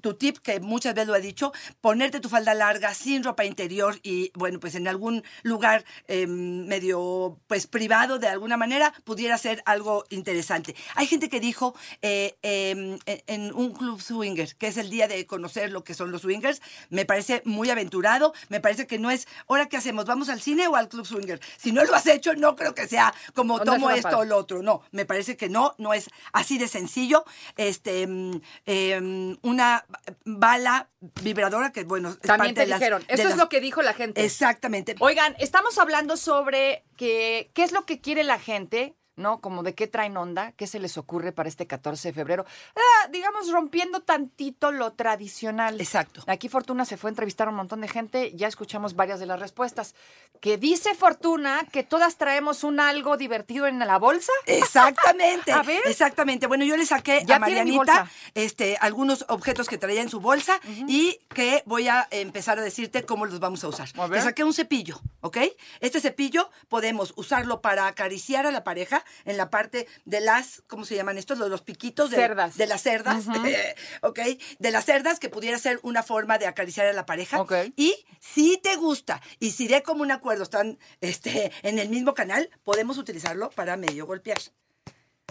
tu 0.00 0.14
tip, 0.14 0.38
que 0.38 0.60
muchas 0.60 0.94
veces 0.94 1.08
lo 1.08 1.16
he 1.16 1.20
dicho, 1.20 1.52
ponerte 1.80 2.20
tu 2.20 2.28
falda 2.28 2.52
larga 2.54 2.94
sin 2.94 3.22
ropa 3.22 3.44
interior 3.44 3.98
y, 4.02 4.32
bueno, 4.34 4.58
pues 4.60 4.74
en 4.74 4.88
algún 4.88 5.22
lugar 5.42 5.84
eh, 6.08 6.26
medio, 6.26 7.38
pues 7.46 7.66
privado 7.66 8.18
de 8.18 8.28
alguna 8.28 8.56
manera, 8.56 8.92
pudiera 9.04 9.38
ser 9.38 9.62
algo 9.66 10.04
interesante. 10.10 10.74
Hay 10.94 11.06
gente 11.06 11.28
que 11.28 11.40
dijo 11.40 11.74
eh, 12.02 12.36
eh, 12.42 12.98
en- 13.06 13.22
en 13.26 13.54
un 13.54 13.72
club 13.72 14.00
swinger, 14.00 14.54
que 14.56 14.66
es 14.68 14.76
el 14.76 14.90
día 14.90 15.08
de 15.08 15.26
conocer 15.26 15.70
lo 15.70 15.84
que 15.84 15.94
son 15.94 16.10
los 16.12 16.22
swingers, 16.22 16.60
me 16.88 17.04
parece 17.04 17.42
muy 17.44 17.70
aventurado, 17.70 18.32
me 18.48 18.60
parece 18.60 18.86
que 18.86 18.98
no 18.98 19.10
es, 19.10 19.26
¿ahora 19.48 19.66
qué 19.68 19.76
hacemos? 19.76 20.04
¿Vamos 20.06 20.28
al 20.28 20.40
cine 20.40 20.68
o 20.68 20.76
al 20.76 20.88
club 20.88 21.06
swinger? 21.06 21.40
Si 21.56 21.72
no 21.72 21.84
lo 21.84 21.94
has 21.94 22.06
hecho, 22.06 22.34
no 22.34 22.56
creo 22.56 22.74
que 22.74 22.86
sea 22.88 23.12
como 23.34 23.60
tomo 23.60 23.90
esto 23.90 24.18
o 24.18 24.24
lo 24.24 24.36
otro, 24.36 24.62
no, 24.62 24.82
me 24.92 25.04
parece 25.04 25.36
que 25.36 25.48
no, 25.48 25.74
no 25.78 25.92
es 25.94 26.08
así 26.32 26.58
de 26.58 26.68
sencillo. 26.68 27.24
Este, 27.56 28.06
mm, 28.06 28.40
eh, 28.66 29.36
una 29.42 29.84
bala 30.24 30.88
vibradora 31.22 31.72
que, 31.72 31.84
bueno, 31.84 32.10
es 32.10 32.18
También 32.20 32.54
parte 32.54 32.62
te 32.62 32.66
de 32.68 32.74
dijeron. 32.74 33.02
Eso 33.08 33.22
es 33.22 33.28
las- 33.30 33.38
lo 33.38 33.48
que 33.48 33.60
dijo 33.60 33.82
la 33.82 33.94
gente. 33.94 34.24
Exactamente. 34.24 34.94
Oigan, 35.00 35.34
estamos 35.38 35.78
hablando 35.78 36.16
sobre 36.16 36.84
que, 36.96 37.50
qué 37.54 37.62
es 37.64 37.72
lo 37.72 37.86
que 37.86 38.00
quiere 38.00 38.24
la 38.24 38.38
gente, 38.38 38.94
¿no? 39.20 39.40
Como 39.40 39.62
de 39.62 39.74
qué 39.74 39.86
traen 39.86 40.16
onda, 40.16 40.52
qué 40.52 40.66
se 40.66 40.78
les 40.78 40.98
ocurre 40.98 41.32
para 41.32 41.48
este 41.48 41.66
14 41.66 42.08
de 42.08 42.12
febrero. 42.14 42.44
Ah, 42.74 43.08
digamos, 43.10 43.50
rompiendo 43.50 44.00
tantito 44.00 44.72
lo 44.72 44.92
tradicional. 44.92 45.80
Exacto. 45.80 46.22
Aquí 46.26 46.48
Fortuna 46.48 46.84
se 46.84 46.96
fue 46.96 47.10
a 47.10 47.12
entrevistar 47.12 47.46
a 47.46 47.50
un 47.50 47.56
montón 47.56 47.80
de 47.80 47.88
gente, 47.88 48.32
ya 48.34 48.48
escuchamos 48.48 48.94
varias 48.94 49.20
de 49.20 49.26
las 49.26 49.38
respuestas. 49.38 49.94
Que 50.40 50.56
dice 50.56 50.94
Fortuna 50.94 51.66
que 51.70 51.82
todas 51.82 52.16
traemos 52.16 52.64
un 52.64 52.80
algo 52.80 53.16
divertido 53.16 53.66
en 53.66 53.78
la 53.78 53.98
bolsa. 53.98 54.32
Exactamente. 54.46 55.52
A 55.52 55.62
ver. 55.62 55.82
Exactamente. 55.86 56.46
Bueno, 56.46 56.64
yo 56.64 56.76
le 56.76 56.86
saqué 56.86 57.22
Ya 57.26 57.36
a 57.36 57.38
Marianita 57.38 58.10
este, 58.34 58.76
algunos 58.80 59.24
objetos 59.28 59.68
que 59.68 59.78
traía 59.78 60.02
en 60.02 60.08
su 60.08 60.20
bolsa 60.20 60.60
y 60.88 61.18
que 61.34 61.62
voy 61.66 61.88
a 61.88 62.08
empezar 62.10 62.58
a 62.58 62.62
decirte 62.62 63.04
cómo 63.04 63.26
los 63.26 63.40
vamos 63.40 63.62
a 63.64 63.68
usar. 63.68 63.88
A 63.96 64.06
ver. 64.06 64.18
Le 64.18 64.22
saqué 64.22 64.44
un 64.44 64.54
cepillo, 64.54 65.00
¿ok? 65.20 65.38
Este 65.80 66.00
cepillo 66.00 66.50
podemos 66.68 67.12
usarlo 67.16 67.60
para 67.60 67.86
acariciar 67.86 68.46
a 68.46 68.50
la 68.50 68.64
pareja 68.64 69.04
en 69.24 69.36
la 69.36 69.50
parte 69.50 69.86
de 70.04 70.20
las, 70.20 70.62
¿cómo 70.66 70.84
se 70.84 70.94
llaman 70.94 71.18
estos? 71.18 71.38
Los, 71.38 71.50
los 71.50 71.62
piquitos 71.62 72.10
de, 72.10 72.16
Cerdas. 72.16 72.56
de 72.56 72.66
las 72.66 72.82
cerdas, 72.82 73.26
¿ok? 74.02 74.20
De 74.58 74.70
las 74.70 74.84
cerdas 74.84 75.18
que 75.18 75.28
pudiera 75.28 75.58
ser 75.58 75.80
una 75.82 76.02
forma 76.02 76.38
de 76.38 76.46
acariciar 76.46 76.86
a 76.86 76.92
la 76.92 77.06
pareja. 77.06 77.40
Ok. 77.40 77.52
Y 77.76 77.94
si 78.20 78.58
te 78.58 78.76
gusta 78.76 79.20
y 79.38 79.50
si 79.50 79.68
de 79.68 79.82
común 79.82 80.10
acuerdo 80.10 80.42
están 80.42 80.78
este, 81.00 81.52
en 81.62 81.78
el 81.78 81.88
mismo 81.88 82.14
canal, 82.14 82.50
podemos 82.64 82.98
utilizarlo 82.98 83.50
para 83.50 83.76
medio 83.76 84.06
golpear. 84.06 84.38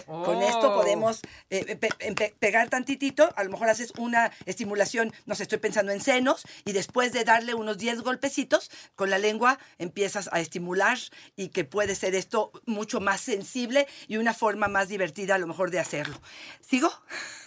Con 0.06 0.42
esto 0.42 0.72
Oh. 0.72 0.74
podemos 0.76 1.20
eh, 1.50 1.76
pe- 1.76 1.88
pe- 2.14 2.34
pegar 2.38 2.68
tantitito, 2.68 3.32
a 3.36 3.44
lo 3.44 3.50
mejor 3.50 3.68
haces 3.68 3.92
una 3.98 4.30
estimulación, 4.46 5.12
no 5.26 5.34
sé, 5.34 5.42
estoy 5.44 5.58
pensando 5.58 5.92
en 5.92 6.00
senos, 6.00 6.42
y 6.64 6.72
después 6.72 7.12
de 7.12 7.24
darle 7.24 7.54
unos 7.54 7.78
10 7.78 8.02
golpecitos, 8.02 8.70
con 8.96 9.10
la 9.10 9.18
lengua 9.18 9.58
empiezas 9.78 10.28
a 10.32 10.40
estimular 10.40 10.98
y 11.36 11.48
que 11.48 11.64
puede 11.64 11.94
ser 11.94 12.14
esto 12.14 12.52
mucho 12.66 13.00
más 13.00 13.20
sensible 13.20 13.86
y 14.08 14.16
una 14.16 14.34
forma 14.34 14.68
más 14.68 14.88
divertida 14.88 15.34
a 15.34 15.38
lo 15.38 15.46
mejor 15.46 15.70
de 15.70 15.80
hacerlo. 15.80 16.20
¿Sigo? 16.60 16.90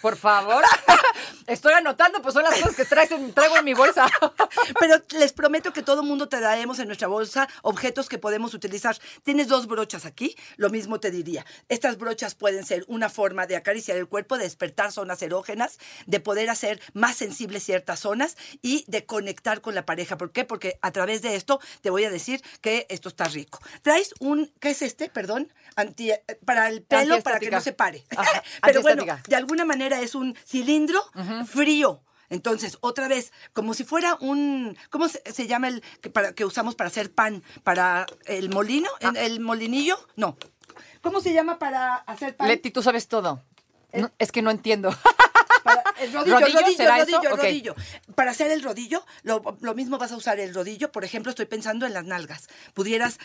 Por 0.02 0.18
favor. 0.18 0.64
Estoy 1.48 1.74
anotando, 1.74 2.22
pues 2.22 2.34
son 2.34 2.44
las 2.44 2.56
cosas 2.56 2.76
que 2.76 2.86
traes 2.86 3.12
en- 3.12 3.34
traigo 3.34 3.58
en 3.58 3.66
mi 3.66 3.74
bolsa. 3.74 4.08
Pero 4.80 5.02
les 5.18 5.34
prometo 5.34 5.72
que 5.74 5.82
todo 5.82 6.04
mundo 6.04 6.28
te 6.30 6.38
traemos 6.38 6.80
en 6.80 6.88
nuestra 6.88 7.08
bolsa 7.08 7.48
objetos 7.62 8.10
que 8.10 8.18
podemos 8.18 8.54
utilizar. 8.54 8.98
Tienes 9.24 9.48
dos 9.48 9.68
brochas 9.68 10.06
aquí, 10.06 10.36
lo 10.58 10.70
mismo 10.70 11.00
te 11.00 11.12
diría. 11.12 11.46
Estas 11.70 11.98
brochas 11.98 12.36
pueden 12.44 12.66
ser 12.66 12.84
una 12.90 13.08
forma 13.08 13.48
de 13.48 13.56
acariciar 13.56 13.96
el 13.96 14.10
cuerpo, 14.10 14.38
de 14.38 14.44
despertar 14.44 14.92
zonas 14.92 15.22
erógenas, 15.22 15.80
de 16.08 16.20
poder 16.20 16.50
hacer 16.50 16.82
más 16.92 17.16
sensibles 17.16 17.64
ciertas 17.64 18.02
zonas 18.02 18.36
y 18.62 18.84
de 18.90 19.06
conectar 19.06 19.62
con 19.62 19.76
la 19.76 19.86
pareja. 19.86 20.18
¿Por 20.18 20.34
qué? 20.34 20.44
Porque 20.44 20.78
a 20.82 20.92
través 20.92 21.22
de 21.22 21.38
esto 21.38 21.62
te 21.80 21.90
voy 21.90 22.04
a 22.04 22.10
decir 22.10 22.44
que 22.60 22.86
esto 22.90 23.08
está 23.08 23.30
rico. 23.30 23.62
Traes 23.82 24.14
un, 24.20 24.52
¿qué 24.60 24.72
es 24.72 24.82
este? 24.82 25.08
Perdón, 25.08 25.54
anti, 25.78 26.12
eh, 26.12 26.22
para 26.44 26.68
el 26.68 26.82
pelo, 26.82 27.24
para 27.24 27.40
que 27.40 27.50
no 27.50 27.62
se 27.62 27.72
pare. 27.72 28.04
Ajá, 28.10 28.44
Pero 28.62 28.82
bueno, 28.82 29.06
de 29.26 29.36
alguna 29.38 29.64
manera 29.64 30.02
es 30.02 30.14
un 30.14 30.36
cilindro 30.46 31.02
frío. 31.48 32.04
Entonces, 32.30 32.78
otra 32.82 33.08
vez, 33.08 33.32
como 33.54 33.74
si 33.74 33.86
fuera 33.86 34.18
un, 34.20 34.78
¿cómo 34.90 35.08
se, 35.08 35.22
se 35.32 35.48
llama 35.48 35.70
el 35.70 35.82
que, 36.02 36.10
para, 36.10 36.34
que 36.34 36.44
usamos 36.44 36.76
para 36.76 36.90
hacer 36.90 37.14
pan? 37.14 37.42
¿Para 37.64 38.06
el 38.26 38.50
molino? 38.50 38.90
Ah. 39.02 39.14
¿El, 39.16 39.18
el 39.18 39.40
molinillo? 39.40 39.98
No. 40.18 40.36
¿Cómo 41.02 41.22
se 41.22 41.34
llama 41.34 41.60
para 41.60 41.96
hacer 41.96 42.36
pan? 42.36 42.48
Leti, 42.48 42.72
tú 42.72 42.82
sabes 42.84 43.08
todo. 43.08 43.42
No, 43.94 44.10
es 44.20 44.32
que 44.32 44.42
no 44.42 44.52
entiendo. 44.52 44.94
El 46.04 46.14
rodillo, 46.14 46.40
¿Rodillo? 46.40 46.60
rodillo, 46.62 46.78
¿Será 46.78 46.98
rodillo, 46.98 47.22
eso? 47.22 47.36
Rodillo. 47.36 47.76
Para 48.16 48.32
hacer 48.32 48.52
el 48.52 48.62
rodillo, 48.64 49.06
lo, 49.24 49.58
lo 49.62 49.74
mismo 49.74 49.98
vas 49.98 50.12
a 50.12 50.16
usar 50.18 50.40
el 50.40 50.54
rodillo. 50.54 50.92
Por 50.92 51.04
ejemplo, 51.06 51.30
estoy 51.30 51.46
pensando 51.46 51.86
en 51.86 51.94
las 51.94 52.06
nalgas. 52.06 52.48
Pudieras. 52.74 53.18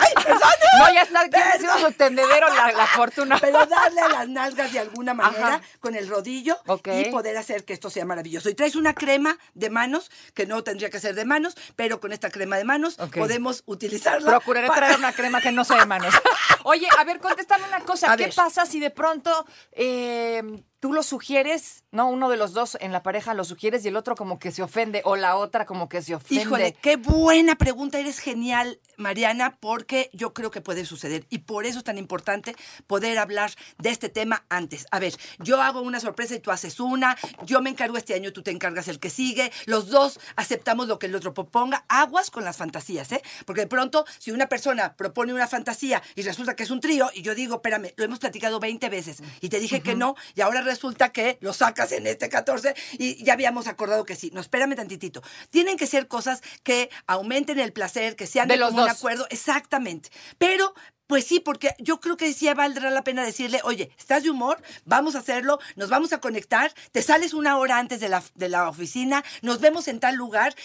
¡Ay, 0.00 0.12
perdón! 0.24 0.40
No, 0.78 0.92
ya 0.92 1.02
está 1.02 1.20
haciendo 1.20 1.78
su 1.78 1.92
tendedero 1.92 2.48
la, 2.54 2.72
la 2.72 2.86
fortuna. 2.86 3.38
Pero 3.40 3.64
darle 3.66 4.00
a 4.00 4.08
las 4.08 4.28
nalgas 4.28 4.72
de 4.72 4.78
alguna 4.80 5.14
manera 5.14 5.46
Ajá. 5.56 5.62
con 5.80 5.94
el 5.94 6.08
rodillo 6.08 6.58
y 6.84 7.10
poder 7.10 7.36
hacer 7.38 7.64
que 7.64 7.72
esto 7.72 7.90
sea 7.90 8.04
maravilloso. 8.04 8.48
Y 8.50 8.54
traes 8.54 8.76
una 8.76 8.94
crema 8.94 9.38
de 9.54 9.70
manos, 9.70 10.10
que 10.34 10.46
no 10.46 10.62
tendría 10.64 10.90
que 10.90 11.00
ser 11.00 11.14
de 11.14 11.24
manos, 11.24 11.56
pero 11.76 12.00
con 12.00 12.12
esta 12.12 12.30
crema 12.30 12.56
de 12.56 12.64
manos 12.64 12.96
podemos 13.14 13.62
utilizarla. 13.66 14.30
Procuraré 14.30 14.66
para- 14.68 14.80
traer 14.86 14.98
una 14.98 15.12
crema 15.12 15.40
que 15.40 15.52
no 15.52 15.64
sea 15.64 15.78
de 15.78 15.86
manos. 15.86 16.14
Oye, 16.64 16.88
a 16.98 17.04
ver, 17.04 17.20
contéstame 17.20 17.64
una 17.68 17.80
cosa. 17.80 18.12
A 18.12 18.16
¿Qué 18.16 18.24
ver. 18.24 18.34
pasa 18.34 18.66
si 18.66 18.80
de 18.80 18.90
pronto 18.90 19.46
eh, 19.72 20.42
tú 20.80 20.92
lo 20.92 21.02
sugieres, 21.02 21.84
no? 21.90 22.08
Uno 22.08 22.28
de 22.28 22.36
los 22.36 22.52
dos 22.52 22.76
en 22.80 22.92
la 22.92 23.02
pareja 23.02 23.34
lo 23.34 23.44
sugieres 23.44 23.84
y 23.84 23.88
el 23.88 23.96
otro 23.96 24.14
como 24.14 24.38
que 24.38 24.52
se 24.52 24.62
ofende 24.62 25.02
o 25.04 25.16
la 25.16 25.36
otra 25.36 25.66
como 25.66 25.88
que 25.88 26.02
se 26.02 26.14
ofende. 26.14 26.42
Híjole, 26.42 26.72
qué 26.80 26.96
buena 26.96 27.56
pregunta. 27.56 27.98
Eres 27.98 28.18
genial, 28.18 28.80
Mariana, 28.96 29.58
porque 29.60 30.10
yo 30.12 30.34
creo 30.34 30.50
que 30.50 30.60
puede 30.60 30.84
suceder. 30.84 31.26
Y 31.30 31.38
por 31.38 31.66
eso 31.66 31.78
es 31.78 31.84
tan 31.84 31.98
importante 31.98 32.54
poder 32.86 33.18
hablar 33.18 33.50
de 33.78 33.90
este 33.90 34.08
tema 34.08 34.44
antes. 34.48 34.86
A 34.90 34.98
ver, 34.98 35.14
yo 35.38 35.60
hago 35.62 35.80
una 35.80 36.00
sorpresa 36.00 36.34
y 36.34 36.40
tú 36.40 36.50
haces 36.50 36.80
una. 36.80 37.16
Yo 37.44 37.60
me 37.62 37.70
encargo 37.70 37.96
este 37.96 38.14
año, 38.14 38.32
tú 38.32 38.42
te 38.42 38.50
encargas 38.50 38.88
el 38.88 39.00
que 39.00 39.10
sigue. 39.10 39.52
Los 39.66 39.88
dos 39.88 40.20
aceptamos 40.36 40.88
lo 40.88 40.98
que 40.98 41.06
el 41.06 41.14
otro 41.14 41.34
proponga. 41.34 41.84
Aguas 41.88 42.30
con 42.30 42.44
las 42.44 42.56
fantasías, 42.56 43.10
¿eh? 43.12 43.22
Porque 43.44 43.62
de 43.62 43.66
pronto, 43.66 44.04
si 44.18 44.30
una 44.30 44.48
persona 44.48 44.94
propone 44.96 45.32
una 45.32 45.46
fantasía 45.46 46.02
y 46.14 46.22
resulta 46.22 46.56
que 46.56 46.64
es 46.64 46.70
un 46.70 46.80
trío, 46.80 47.10
y 47.14 47.22
yo 47.22 47.34
digo, 47.34 47.56
espérame, 47.56 47.92
lo 47.96 48.04
hemos 48.04 48.18
platicado 48.18 48.60
20 48.60 48.88
veces 48.88 49.22
y 49.40 49.48
te 49.48 49.58
dije 49.58 49.80
que 49.80 49.94
no, 49.94 50.14
y 50.34 50.40
ahora 50.40 50.62
resulta 50.66 51.10
que 51.10 51.38
lo 51.40 51.54
sacas 51.54 51.92
en 51.92 52.06
este 52.06 52.28
14 52.28 52.74
y 52.98 53.24
ya 53.24 53.32
habíamos 53.32 53.66
acordado 53.66 54.04
que 54.04 54.16
sí. 54.16 54.30
No, 54.34 54.40
espérame 54.42 54.74
tantitito. 54.76 55.22
Tienen 55.50 55.78
que 55.78 55.86
ser 55.86 56.08
cosas 56.08 56.42
que 56.62 56.90
aumenten 57.06 57.58
el 57.58 57.72
placer, 57.72 58.16
que 58.16 58.26
sean 58.26 58.48
De 58.48 58.54
de, 58.54 58.60
los 58.60 58.70
común 58.70 58.86
dos. 58.86 58.96
acuerdo. 58.96 59.26
Exactamente. 59.30 60.10
Pero. 60.38 60.74
Pues 61.08 61.24
sí, 61.24 61.38
porque 61.38 61.72
yo 61.78 62.00
creo 62.00 62.16
que 62.16 62.32
sí 62.32 62.52
valdrá 62.52 62.90
la 62.90 63.04
pena 63.04 63.24
decirle, 63.24 63.60
oye, 63.62 63.92
¿estás 63.96 64.24
de 64.24 64.30
humor? 64.30 64.60
Vamos 64.86 65.14
a 65.14 65.20
hacerlo, 65.20 65.60
nos 65.76 65.88
vamos 65.88 66.12
a 66.12 66.18
conectar, 66.18 66.74
te 66.90 67.00
sales 67.00 67.32
una 67.32 67.58
hora 67.58 67.78
antes 67.78 68.00
de 68.00 68.08
la, 68.08 68.24
de 68.34 68.48
la 68.48 68.68
oficina, 68.68 69.22
nos 69.40 69.60
vemos 69.60 69.86
en 69.86 70.00
tal 70.00 70.16
lugar, 70.16 70.56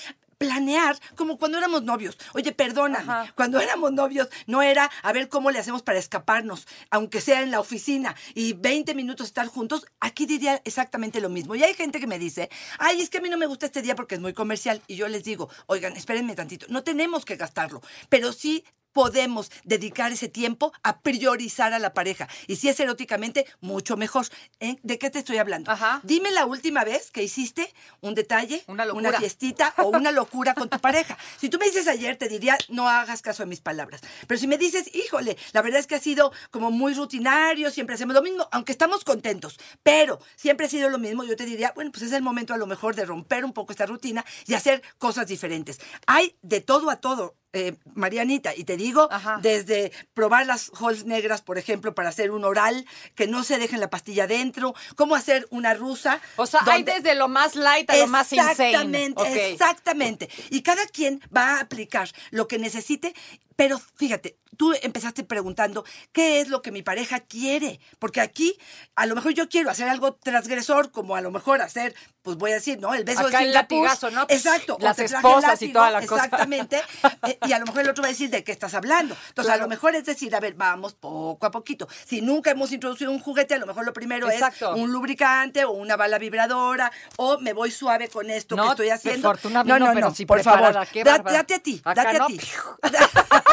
planear 0.42 1.00
como 1.16 1.38
cuando 1.38 1.60
éramos 1.60 1.84
novios. 1.84 2.18
Oye, 2.34 2.52
perdóname, 2.52 3.04
Ajá. 3.04 3.32
cuando 3.36 3.60
éramos 3.60 3.92
novios 3.92 4.28
no 4.48 4.64
era 4.64 4.90
a 5.04 5.14
ver 5.14 5.30
cómo 5.30 5.52
le 5.52 5.60
hacemos 5.60 5.84
para 5.84 6.00
escaparnos, 6.00 6.68
aunque 6.90 7.22
sea 7.22 7.44
en 7.44 7.52
la 7.52 7.60
oficina 7.60 8.16
y 8.34 8.54
20 8.54 8.96
minutos 8.96 9.28
estar 9.28 9.46
juntos, 9.46 9.86
aquí 10.00 10.26
diría 10.26 10.60
exactamente 10.66 11.22
lo 11.22 11.30
mismo. 11.30 11.54
Y 11.54 11.64
hay 11.64 11.76
gente 11.76 12.00
que 12.00 12.08
me 12.08 12.18
dice, 12.18 12.50
ay, 12.80 13.02
es 13.02 13.12
que 13.12 13.20
a 13.20 13.22
mí 13.22 13.30
no 13.30 13.38
me 13.38 13.46
gusta 13.46 13.68
este 13.68 13.84
día 13.84 13.96
porque 13.96 14.16
es 14.16 14.22
muy 14.22 14.34
comercial. 14.34 14.82
Y 14.88 14.96
yo 14.96 15.08
les 15.08 15.24
digo, 15.24 15.48
oigan, 15.68 15.96
espérenme 15.96 16.34
tantito, 16.34 16.66
no 16.70 16.82
tenemos 16.82 17.24
que 17.24 17.36
gastarlo, 17.36 17.84
pero 18.10 18.34
sí 18.34 18.66
podemos 18.94 19.52
dedicar 19.64 20.12
ese 20.12 20.28
tiempo 20.28 20.74
a 20.84 21.00
priorizar 21.02 21.74
a 21.74 21.80
la 21.80 21.94
pareja. 21.94 22.28
Y 22.48 22.58
si 22.58 22.70
es 22.70 22.80
eróticamente, 22.80 23.46
mucho 23.60 23.98
mejor. 23.98 24.28
¿Eh? 24.60 24.78
¿De 24.84 24.98
qué 25.00 25.10
te 25.10 25.20
estoy 25.20 25.38
hablando? 25.38 25.72
Ajá. 25.72 26.02
Dime 26.04 26.32
la 26.32 26.46
última 26.46 26.84
vez 26.84 27.12
que 27.12 27.24
hiciste 27.24 27.74
un 28.02 28.16
detalle, 28.16 28.64
Una 28.68 28.86
locura. 28.86 29.18
fiestita 29.20 29.74
o 29.78 29.90
una 29.90 30.12
locura 30.12 30.54
con 30.54 30.70
tu 30.70 30.80
pareja. 30.80 31.18
Si 31.40 31.50
tú 31.50 31.58
me 31.58 31.66
dices 31.66 31.88
ayer, 31.88 32.16
te 32.18 32.28
diría, 32.30 32.58
no 32.70 32.90
hagas 32.90 33.22
caso 33.22 33.44
a 33.44 33.46
mis 33.46 33.62
palabras. 33.62 34.02
Pero 34.28 34.40
si 34.40 34.48
me 34.48 34.58
dices, 34.58 34.94
híjole, 34.94 35.38
la 35.54 35.62
verdad 35.62 35.80
es 35.80 35.88
que 35.88 35.96
ha 35.96 36.00
sido 36.00 36.32
como 36.50 36.72
muy 36.72 36.94
rutinario, 36.94 37.72
siempre 37.72 37.96
hacemos 37.96 38.14
lo 38.16 38.22
mismo, 38.22 38.48
aunque 38.52 38.72
estamos 38.72 39.04
contentos, 39.04 39.60
pero 39.84 40.20
siempre 40.36 40.66
ha 40.66 40.70
sido 40.70 40.90
lo 40.90 40.98
mismo, 41.00 41.24
yo 41.24 41.36
te 41.36 41.46
diría, 41.46 41.72
bueno, 41.76 41.92
pues 41.92 42.04
es 42.04 42.12
el 42.12 42.22
momento 42.22 42.54
a 42.54 42.58
lo 42.58 42.68
mejor 42.68 42.96
de 42.96 43.06
romper 43.06 43.46
un 43.46 43.54
poco 43.54 43.72
esta 43.72 43.86
rutina 43.86 44.26
y 44.46 44.54
hacer 44.54 44.82
cosas 44.98 45.28
diferentes. 45.28 45.80
Hay 46.08 46.36
de 46.42 46.62
todo 46.62 46.90
a 46.90 46.98
todo. 46.98 47.36
Eh, 47.54 47.76
Marianita, 47.94 48.56
y 48.56 48.64
te 48.64 48.78
digo, 48.78 49.10
Ajá. 49.12 49.40
desde 49.42 49.92
probar 50.14 50.46
las 50.46 50.72
holes 50.80 51.06
negras, 51.06 51.42
por 51.42 51.58
ejemplo, 51.58 51.94
para 51.94 52.10
hacer 52.10 52.32
un 52.32 52.46
oral, 52.46 52.86
que 53.16 53.28
no 53.28 53.44
se 53.44 53.58
dejen 53.58 53.80
la 53.80 53.90
pastilla 53.90 54.28
dentro, 54.28 54.74
cómo 54.96 55.16
hacer 55.16 55.48
una 55.50 55.74
rusa. 55.74 56.22
O 56.38 56.46
sea, 56.46 56.62
hay 56.66 56.84
desde 56.84 57.16
lo 57.16 57.28
más 57.28 57.56
light 57.56 57.90
a 57.90 57.98
lo 57.98 58.08
más 58.08 58.32
insane. 58.32 58.52
Exactamente, 58.52 59.52
exactamente. 59.52 60.30
Y 60.50 60.62
cada 60.62 60.86
quien 60.88 61.22
va 61.36 61.58
a 61.58 61.62
aplicar 61.62 62.10
lo 62.30 62.48
que 62.48 62.58
necesite, 62.58 63.14
pero 63.56 63.80
fíjate, 63.96 64.38
tú 64.58 64.74
empezaste 64.82 65.24
preguntando 65.24 65.84
qué 66.12 66.42
es 66.42 66.48
lo 66.50 66.62
que 66.62 66.72
mi 66.72 66.84
pareja 66.84 67.20
quiere, 67.20 67.80
porque 68.00 68.22
aquí 68.22 68.58
a 68.96 69.06
lo 69.06 69.16
mejor 69.16 69.34
yo 69.34 69.50
quiero 69.50 69.70
hacer 69.70 69.88
algo 69.90 70.14
transgresor, 70.16 70.92
como 70.92 71.16
a 71.16 71.22
lo 71.22 71.32
mejor 71.32 71.62
hacer, 71.62 71.96
pues 72.22 72.38
voy 72.38 72.52
a 72.52 72.56
decir, 72.56 72.80
¿no? 72.80 72.94
El 72.94 73.04
beso 73.04 73.22
Acá 73.22 73.40
de 73.40 73.46
el 73.46 73.54
latigazo, 73.54 74.12
¿no? 74.12 74.26
Exacto. 74.30 74.78
Las 74.80 75.00
esposas 75.00 75.62
y 75.62 75.68
látigo, 75.68 75.74
toda 75.80 75.92
la 75.92 76.06
cosa. 76.06 76.26
Exactamente. 76.26 76.82
Eh, 77.28 77.38
y 77.48 77.54
a 77.54 77.60
lo 77.60 77.68
mejor 77.68 77.82
el 77.82 77.90
otro 77.90 78.02
va 78.02 78.08
a 78.08 78.12
decir 78.12 78.32
de 78.32 78.44
qué 78.44 78.52
estás 78.52 78.74
hablando. 78.74 79.16
Entonces, 79.30 79.54
a 79.54 79.58
lo 79.58 79.68
mejor 79.68 79.94
es 79.94 80.06
decir, 80.06 80.36
a 80.36 80.40
ver, 80.40 80.56
vamos 80.56 80.94
poco 80.96 81.46
a 81.46 81.52
poquito. 81.52 81.88
Si 82.04 82.22
nunca 82.22 82.50
hemos 82.50 82.72
introducido 82.72 83.12
un 83.12 83.20
juguete, 83.20 83.54
a 83.54 83.58
lo 83.60 83.68
mejor 83.68 83.86
lo 83.86 83.94
primero 83.94 84.28
Exacto. 84.30 84.74
es 84.74 84.82
un 84.82 84.92
lubricante 84.92 85.64
o 85.66 85.72
una 85.72 85.96
bala 85.98 86.18
vibradora 86.18 86.92
o 87.18 87.38
me 87.40 87.54
voy 87.54 87.70
suave 87.70 88.08
con 88.08 88.32
esto 88.32 88.56
No, 88.56 88.64
que 88.64 88.70
estoy 88.72 88.90
haciendo. 88.90 89.30
fortuna 89.30 89.62
vino, 89.62 89.92
pero 89.94 90.12
sí 90.16 90.26
por 90.26 90.42
favor. 90.42 90.74
date 90.74 91.54
a 91.54 91.60
ti, 91.60 91.80
Acá 91.84 92.04
date 92.04 92.18
no. 92.18 92.24
a 92.24 92.28
ti. 92.28 92.40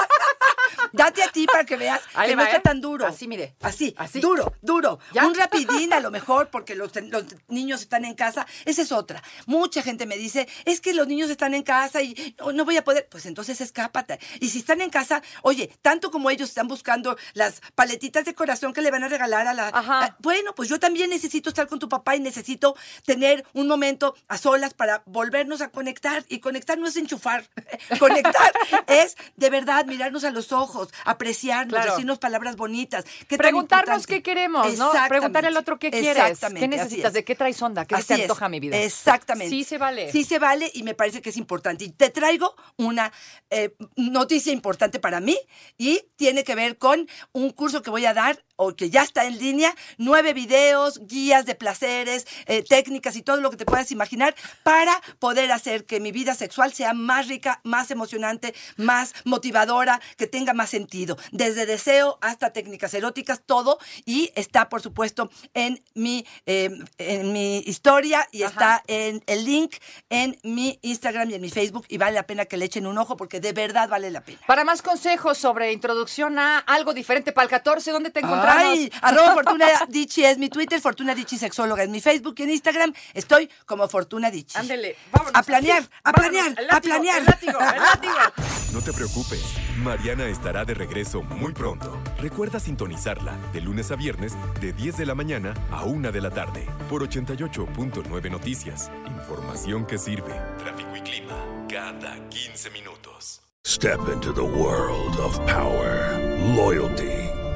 Date 0.92 1.23
a 1.23 1.28
ti 1.28 1.47
para 1.47 1.64
que 1.64 1.76
veas 1.76 2.00
Ahí 2.14 2.30
que 2.30 2.37
va, 2.37 2.42
no 2.42 2.47
está 2.49 2.59
¿eh? 2.59 2.62
tan 2.64 2.80
duro. 2.80 3.07
Así, 3.07 3.26
mire. 3.28 3.54
Así, 3.61 3.95
Así. 3.99 4.21
duro, 4.21 4.52
duro. 4.62 4.99
¿Ya? 5.12 5.26
Un 5.26 5.35
rapidín 5.35 5.92
a 5.92 6.00
lo 6.00 6.11
mejor 6.11 6.49
porque 6.50 6.75
los, 6.75 6.92
los 6.97 7.25
niños 7.49 7.83
están 7.83 8.04
en 8.04 8.14
casa. 8.14 8.47
Esa 8.64 8.83
es 8.83 8.92
otra. 8.92 9.23
Mucha 9.47 9.83
gente 9.83 10.07
me 10.07 10.16
dice, 10.16 10.49
es 10.64 10.80
que 10.80 10.95
los 10.95 11.07
niños 11.07 11.30
están 11.30 11.54
en 11.54 11.62
casa 11.62 12.02
y 12.02 12.35
no, 12.38 12.52
no 12.52 12.64
voy 12.64 12.76
a 12.76 12.85
poder. 12.85 13.09
Pues 13.11 13.26
entonces 13.26 13.61
escápate. 13.61 14.18
Y 14.40 14.50
si 14.50 14.59
están 14.61 14.80
en 14.80 14.90
casa, 14.90 15.23
oye, 15.42 15.71
tanto 15.83 16.11
como 16.11 16.30
ellos 16.30 16.49
están 16.49 16.68
buscando 16.68 17.16
las 17.35 17.61
paletitas 17.75 18.25
de 18.25 18.35
corazón 18.35 18.73
que 18.73 18.80
le 18.83 18.90
van 18.90 19.04
a 19.04 19.09
regalar 19.09 19.47
a 19.47 19.54
la... 19.54 19.68
A- 19.68 20.16
bueno, 20.21 20.54
pues 20.54 20.68
yo 20.68 20.78
también 20.78 21.11
necesito 21.11 21.49
estar 21.49 21.66
con 21.66 21.78
tu 21.78 21.88
papá 21.88 22.14
y 22.16 22.21
necesito 22.21 22.76
tener 23.04 23.45
un 23.54 23.66
momento 23.66 24.14
a 24.28 24.38
solas 24.38 24.75
para 24.75 25.02
volvernos 25.07 25.61
a 25.61 25.68
conectar. 25.71 26.25
Y 26.28 26.38
conectar 26.40 26.78
no 26.78 26.87
es 26.87 26.97
enchufar. 26.97 27.49
conectar 27.99 28.52
es 28.87 29.16
de 29.37 29.50
verdad 29.50 29.87
mirarnos 29.87 30.23
a 30.25 30.30
los 30.30 30.52
ojos, 30.52 30.77
apreciarnos, 31.04 31.75
Claro. 31.75 31.92
decirnos 31.92 32.18
palabras 32.18 32.56
bonitas. 32.56 33.04
¿Qué 33.04 33.37
tan 33.37 33.38
Preguntarnos 33.38 34.06
qué 34.06 34.23
queremos, 34.23 34.64
¿no? 34.64 34.70
Exactamente. 34.70 35.08
Preguntar 35.08 35.47
al 35.47 35.56
otro 35.56 35.78
qué 35.78 35.90
quieres, 35.90 36.11
Exactamente, 36.16 36.61
qué 36.61 36.68
necesitas, 36.68 37.08
es. 37.08 37.12
de 37.14 37.25
qué 37.25 37.35
traes 37.35 37.61
onda, 37.62 37.85
qué 37.85 37.94
se 37.97 38.00
Así 38.00 38.06
te 38.08 38.14
es. 38.14 38.20
antoja 38.23 38.49
mi 38.49 38.61
vida. 38.61 38.76
Exactamente. 38.78 39.50
Sí 39.50 39.64
se 39.64 39.78
vale. 39.78 40.11
Sí 40.12 40.25
se 40.25 40.38
vale 40.38 40.70
y 40.75 40.82
me 40.82 40.94
parece 40.94 41.20
que 41.23 41.30
es 41.30 41.37
importante. 41.37 41.85
Y 41.85 41.90
te 41.90 42.11
traigo 42.11 42.54
una 42.76 43.12
eh, 43.50 43.75
noticia 43.97 44.52
importante 44.52 44.99
para 45.00 45.20
mí 45.20 45.38
y 45.76 46.02
tiene 46.16 46.44
que 46.44 46.54
ver 46.54 46.78
con 46.78 47.08
un 47.32 47.50
curso 47.50 47.82
que 47.82 47.90
voy 47.90 48.04
a 48.06 48.14
dar 48.14 48.44
o 48.59 48.75
que 48.75 48.91
ya 48.91 49.03
está 49.03 49.25
en 49.25 49.38
línea, 49.38 49.75
nueve 49.99 50.35
videos, 50.35 51.00
guías 51.07 51.47
de 51.47 51.55
placeres, 51.55 52.27
eh, 52.47 52.65
técnicas 52.69 53.15
y 53.17 53.23
todo 53.23 53.41
lo 53.41 53.50
que 53.50 53.57
te 53.57 53.65
puedas 53.65 53.93
imaginar 53.93 54.35
para 54.65 55.00
poder 55.21 55.53
hacer 55.53 55.87
que 55.87 56.00
mi 56.00 56.11
vida 56.11 56.35
sexual 56.35 56.73
sea 56.73 56.93
más 56.93 57.29
rica, 57.29 57.61
más 57.62 57.91
emocionante, 57.93 58.55
más 58.77 59.15
motivadora, 59.25 60.00
que 60.17 60.27
tenga 60.27 60.55
más 60.55 60.71
sentido. 60.71 61.17
Desde 61.31 61.67
deseo 61.67 62.19
hasta 62.21 62.53
técnicas 62.53 62.93
eróticas, 62.95 63.43
todo. 63.47 63.79
Y 64.05 64.33
está, 64.35 64.69
por 64.69 64.83
supuesto, 64.83 65.31
en 65.55 65.81
mi, 65.95 66.27
eh, 66.47 66.71
en 66.99 67.33
mi 67.33 67.59
historia 67.59 68.29
y 68.33 68.43
está 68.43 68.83
en 68.88 69.23
el 69.27 69.45
link 69.45 69.77
en 70.11 70.37
mi 70.43 70.81
Instagram 70.83 71.31
y 71.31 71.35
en 71.35 71.43
mi 71.43 71.50
Facebook. 71.50 71.87
Y 71.88 71.99
vale 71.99 72.15
la 72.15 72.27
pena 72.27 72.45
que 72.47 72.57
le 72.57 72.65
echen 72.65 72.88
un 72.88 72.99
ojo 72.99 73.17
porque 73.17 73.38
de 73.38 73.53
verdad 73.53 73.88
vale 73.88 74.11
la 74.11 74.23
pena. 74.23 74.41
Para 74.49 74.65
más 74.65 74.83
consejos 74.83 75.38
sobre 75.38 75.73
introducción 75.73 76.41
a 76.41 76.59
algo 76.59 76.93
diferente 76.93 77.31
para 77.31 77.45
el 77.45 77.50
14, 77.50 77.93
¿dónde 77.93 78.11
te 78.11 78.19
encontramos? 78.19 78.48
Ay, 78.50 78.93
arroba 79.02 79.35
Fortuna 79.35 79.67
Dichi 79.88 80.25
es 80.25 80.38
mi 80.38 80.49
Twitter, 80.49 80.81
Fortuna 80.81 81.14
Dichi 81.14 81.38
Sexóloga 81.38 81.83
es 81.83 81.88
mi 81.88 82.00
Facebook 82.00 82.35
y 82.38 82.43
en 82.43 82.50
Instagram 82.50 82.93
estoy 83.14 83.50
como 83.67 83.88
Fortuna 83.88 84.31
Dichi. 84.31 84.59
Ándele, 84.59 84.97
vámonos. 85.12 85.35
A 85.35 85.43
planear, 85.43 85.83
a 86.02 86.12
vámonos, 86.12 86.31
planear, 86.31 86.59
el 86.59 86.59
a 86.59 86.73
látigo, 86.75 86.95
planear. 86.95 87.19
El 87.19 87.25
látigo, 87.25 87.59
el 87.61 87.83
látigo. 87.83 88.14
No 88.73 88.83
te 88.83 88.93
preocupes, 88.93 89.43
Mariana 89.78 90.26
estará 90.28 90.64
de 90.67 90.75
regreso 90.75 91.23
muy 91.23 91.55
pronto. 91.55 91.99
Recuerda 92.21 92.61
sintonizarla 92.61 93.35
de 93.52 93.62
lunes 93.62 93.90
a 93.90 93.97
viernes 93.97 94.35
de 94.61 94.75
10 94.75 94.99
de 94.99 95.07
la 95.07 95.14
mañana 95.14 95.55
a 95.71 95.85
1 95.85 96.12
de 96.12 96.21
la 96.21 96.31
tarde 96.31 96.67
por 96.90 97.02
88.9 97.09 98.31
Noticias. 98.31 98.90
Información 99.07 99.87
que 99.87 99.97
sirve. 99.97 100.35
Tráfico 100.59 100.95
y 100.95 101.00
clima 101.00 101.35
cada 101.69 102.28
15 102.28 102.71
minutos. 102.71 103.40
Step 103.67 104.00
into 104.12 104.33
the 104.33 104.43
world 104.43 105.19
of 105.19 105.38
power, 105.47 106.19
loyalty, 106.57 107.27